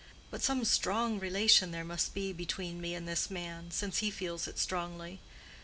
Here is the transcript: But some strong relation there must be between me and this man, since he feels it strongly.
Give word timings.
But 0.31 0.41
some 0.41 0.65
strong 0.65 1.19
relation 1.19 1.69
there 1.69 1.83
must 1.85 2.15
be 2.15 2.33
between 2.33 2.81
me 2.81 2.95
and 2.95 3.07
this 3.07 3.29
man, 3.29 3.69
since 3.69 3.99
he 3.99 4.09
feels 4.09 4.47
it 4.47 4.57
strongly. 4.57 5.19